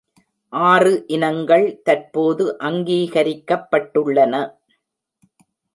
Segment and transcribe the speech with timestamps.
[0.53, 4.33] ஆறு இனங்கள் தற்போது அங்கீகரிக்கப்பட்டுள்ளன.